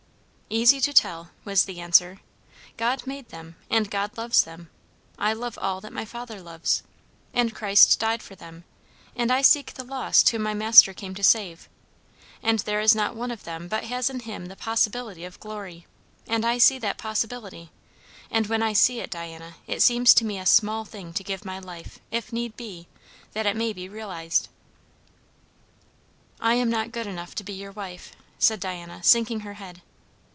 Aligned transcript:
"Easy 0.53 0.81
to 0.81 0.91
tell," 0.91 1.29
was 1.45 1.63
the 1.63 1.79
answer. 1.79 2.19
"God 2.75 3.07
made 3.07 3.29
them, 3.29 3.55
and 3.69 3.89
God 3.89 4.17
loves 4.17 4.43
them; 4.43 4.69
I 5.17 5.31
love 5.31 5.57
all 5.57 5.79
that 5.79 5.93
my 5.93 6.03
Father 6.03 6.41
loves. 6.41 6.83
And 7.33 7.55
Christ 7.55 7.97
died 8.01 8.21
for 8.21 8.35
them; 8.35 8.65
and 9.15 9.31
I 9.31 9.43
seek 9.43 9.73
the 9.75 9.85
lost 9.85 10.27
whom 10.27 10.41
my 10.43 10.53
Master 10.53 10.93
came 10.93 11.15
to 11.15 11.23
save. 11.23 11.69
And 12.43 12.59
there 12.59 12.81
is 12.81 12.93
not 12.93 13.15
one 13.15 13.31
of 13.31 13.45
them 13.45 13.69
but 13.69 13.85
has 13.85 14.09
in 14.09 14.19
him 14.19 14.47
the 14.47 14.57
possibility 14.57 15.23
of 15.23 15.39
glory; 15.39 15.87
and 16.27 16.43
I 16.45 16.57
see 16.57 16.77
that 16.79 16.97
possibility, 16.97 17.71
and 18.29 18.47
when 18.47 18.61
I 18.61 18.73
see 18.73 18.99
it, 18.99 19.09
Diana, 19.11 19.55
it 19.67 19.81
seems 19.81 20.13
to 20.15 20.25
me 20.25 20.37
a 20.37 20.45
small 20.45 20.83
thing 20.83 21.13
to 21.13 21.23
give 21.23 21.45
my 21.45 21.59
life, 21.59 21.99
if 22.11 22.33
need 22.33 22.57
be, 22.57 22.89
that 23.31 23.45
it 23.45 23.55
may 23.55 23.71
be 23.71 23.87
realized." 23.87 24.49
"I 26.41 26.55
am 26.55 26.69
not 26.69 26.91
good 26.91 27.07
enough 27.07 27.35
to 27.35 27.43
be 27.45 27.53
your 27.53 27.71
wife!" 27.71 28.11
said 28.37 28.59
Diana, 28.59 29.01
sinking 29.01 29.39
her 29.41 29.53
head. 29.53 29.81